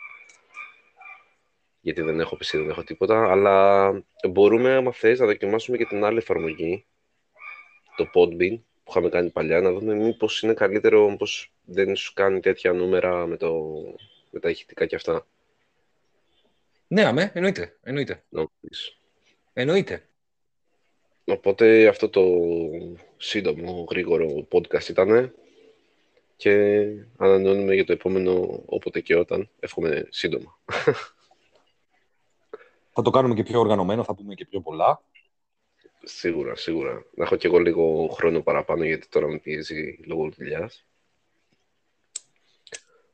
γιατί 1.81 2.03
δεν 2.03 2.21
έχω 2.21 2.37
PC, 2.37 2.51
δεν 2.53 2.71
έχω 2.71 2.85
τίποτα, 2.85 3.31
αλλά 3.31 3.90
μπορούμε, 4.31 4.75
άμα 4.75 4.93
θες, 4.93 5.19
να 5.19 5.27
δοκιμάσουμε 5.27 5.77
και 5.77 5.85
την 5.85 6.05
άλλη 6.05 6.19
εφαρμογή, 6.19 6.85
το 7.97 8.11
Podbean, 8.14 8.59
που 8.85 8.90
είχαμε 8.90 9.09
κάνει 9.09 9.31
παλιά, 9.31 9.61
να 9.61 9.73
δούμε 9.73 9.95
μήπως 9.95 10.43
είναι 10.43 10.55
καλύτερο, 10.55 11.11
μήπως 11.11 11.53
δεν 11.64 11.97
σου 11.97 12.12
κάνει 12.12 12.40
τέτοια 12.40 12.73
νούμερα 12.73 13.27
με, 13.27 13.37
το, 13.37 13.73
με 14.31 14.40
τα 14.40 14.51
ηχητικά 14.51 14.87
και 14.87 14.95
αυτά. 14.95 15.27
Ναι, 16.87 17.05
αμέ, 17.05 17.31
εννοείται. 17.35 17.77
Εννοείται. 17.83 18.23
Νομίζεις. 18.29 18.99
εννοείται. 19.53 20.05
Οπότε 21.25 21.87
αυτό 21.88 22.09
το 22.09 22.23
σύντομο, 23.16 23.87
γρήγορο 23.90 24.47
podcast 24.53 24.88
ήταν 24.88 25.35
και 26.37 26.85
ανανεώνουμε 27.16 27.75
για 27.75 27.85
το 27.85 27.93
επόμενο 27.93 28.62
όποτε 28.66 29.01
και 29.01 29.16
όταν, 29.16 29.51
εύχομαι 29.61 30.07
σύντομα. 30.11 30.59
Θα 33.01 33.07
το 33.07 33.17
κάνουμε 33.17 33.35
και 33.35 33.43
πιο 33.43 33.61
οργανωμένο, 33.61 34.05
θα 34.05 34.15
πούμε 34.15 34.35
και 34.35 34.47
πιο 34.47 34.61
πολλά. 34.61 35.03
Σίγουρα, 36.03 36.57
σίγουρα. 36.57 37.05
Να 37.15 37.25
έχω 37.25 37.37
και 37.37 37.47
εγώ 37.47 37.59
λίγο 37.59 38.09
χρόνο 38.09 38.41
παραπάνω 38.41 38.85
γιατί 38.85 39.09
τώρα 39.09 39.27
με 39.27 39.39
πιέζει 39.39 39.99
λόγω 40.07 40.31
δουλειάς. 40.31 40.87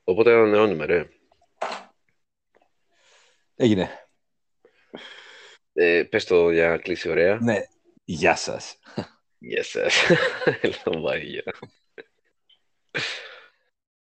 Οπότε 0.04 0.32
ανανεώνουμε, 0.32 0.84
ρε. 0.84 1.08
Έγινε. 3.56 4.08
Ε, 5.72 6.02
πες 6.02 6.24
το 6.24 6.50
για 6.50 6.76
κλείσει 6.76 7.08
ωραία. 7.08 7.38
Ναι. 7.40 7.60
Γεια 8.04 8.36
σας. 8.36 8.78
Γεια 9.38 9.62
σας. 9.62 9.94
Έλα, 10.60 10.82
bye, 10.84 11.22
γεια. 11.22 11.44